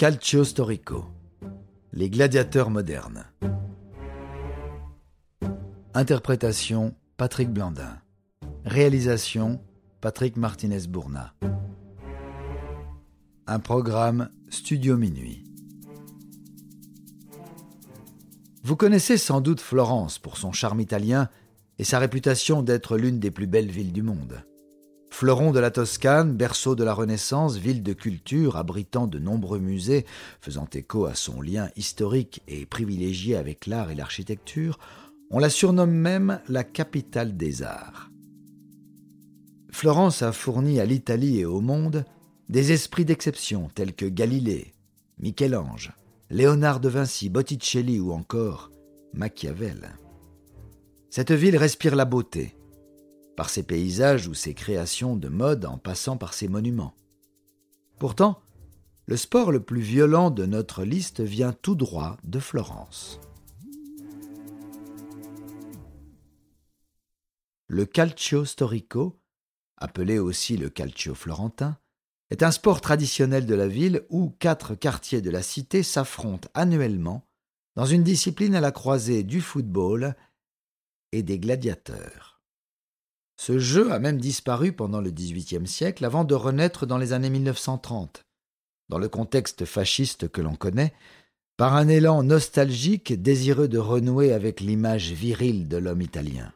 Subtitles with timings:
[0.00, 1.04] Calcio Storico.
[1.92, 3.26] Les gladiateurs modernes.
[5.92, 7.98] Interprétation Patrick Blandin.
[8.64, 9.60] Réalisation
[10.00, 11.34] Patrick Martinez-Bourna.
[13.46, 15.44] Un programme Studio Minuit.
[18.62, 21.28] Vous connaissez sans doute Florence pour son charme italien
[21.78, 24.42] et sa réputation d'être l'une des plus belles villes du monde.
[25.20, 30.06] Fleuron de la Toscane, berceau de la Renaissance, ville de culture abritant de nombreux musées,
[30.40, 34.78] faisant écho à son lien historique et privilégié avec l'art et l'architecture,
[35.30, 38.08] on la surnomme même la capitale des arts.
[39.70, 42.06] Florence a fourni à l'Italie et au monde
[42.48, 44.72] des esprits d'exception tels que Galilée,
[45.18, 45.92] Michel-Ange,
[46.30, 48.70] Léonard de Vinci, Botticelli ou encore
[49.12, 49.90] Machiavel.
[51.10, 52.54] Cette ville respire la beauté,
[53.40, 56.94] par ses paysages ou ses créations de mode en passant par ses monuments.
[57.98, 58.42] Pourtant,
[59.06, 63.18] le sport le plus violent de notre liste vient tout droit de Florence.
[67.66, 69.18] Le calcio storico,
[69.78, 71.78] appelé aussi le calcio florentin,
[72.28, 77.26] est un sport traditionnel de la ville où quatre quartiers de la cité s'affrontent annuellement
[77.74, 80.14] dans une discipline à la croisée du football
[81.12, 82.29] et des gladiateurs.
[83.42, 87.30] Ce jeu a même disparu pendant le XVIIIe siècle avant de renaître dans les années
[87.30, 88.26] 1930.
[88.90, 90.92] Dans le contexte fasciste que l'on connaît,
[91.56, 96.52] par un élan nostalgique désireux de renouer avec l'image virile de l'homme italien.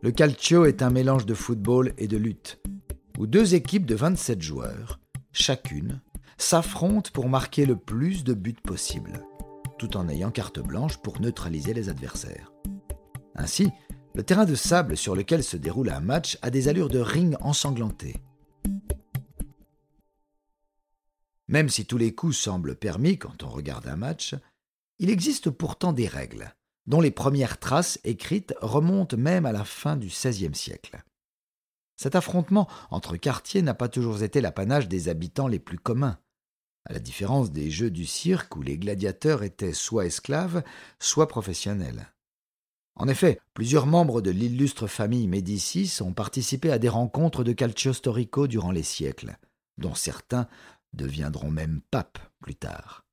[0.00, 2.62] Le calcio est un mélange de football et de lutte,
[3.18, 5.00] où deux équipes de 27 joueurs,
[5.32, 6.00] chacune,
[6.38, 9.22] s'affrontent pour marquer le plus de buts possible,
[9.78, 12.50] tout en ayant carte blanche pour neutraliser les adversaires.
[13.40, 13.70] Ainsi,
[14.14, 17.36] le terrain de sable sur lequel se déroule un match a des allures de ring
[17.40, 18.16] ensanglanté.
[21.48, 24.34] Même si tous les coups semblent permis quand on regarde un match,
[24.98, 26.54] il existe pourtant des règles,
[26.86, 31.02] dont les premières traces écrites remontent même à la fin du XVIe siècle.
[31.96, 36.18] Cet affrontement entre quartiers n'a pas toujours été l'apanage des habitants les plus communs,
[36.84, 40.62] à la différence des jeux du cirque où les gladiateurs étaient soit esclaves,
[40.98, 42.12] soit professionnels.
[43.00, 47.94] En effet, plusieurs membres de l'illustre famille Médicis ont participé à des rencontres de calcio
[47.94, 49.38] storico durant les siècles,
[49.78, 50.48] dont certains
[50.92, 53.06] deviendront même papes plus tard.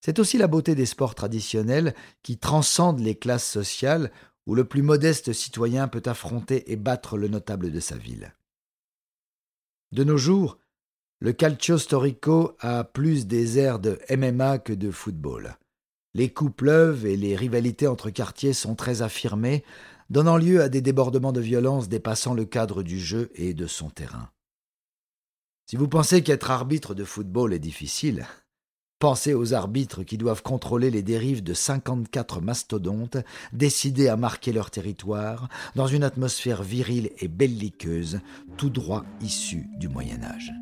[0.00, 4.10] C'est aussi la beauté des sports traditionnels qui transcendent les classes sociales
[4.46, 8.34] où le plus modeste citoyen peut affronter et battre le notable de sa ville.
[9.92, 10.56] De nos jours,
[11.20, 15.58] le calcio storico a plus des airs de MMA que de football.
[16.14, 19.64] Les coups pleuvent et les rivalités entre quartiers sont très affirmées,
[20.10, 23.90] donnant lieu à des débordements de violence dépassant le cadre du jeu et de son
[23.90, 24.30] terrain.
[25.66, 28.26] Si vous pensez qu'être arbitre de football est difficile,
[29.00, 33.16] pensez aux arbitres qui doivent contrôler les dérives de 54 mastodontes
[33.52, 38.20] décidés à marquer leur territoire dans une atmosphère virile et belliqueuse,
[38.56, 40.52] tout droit issue du Moyen Âge.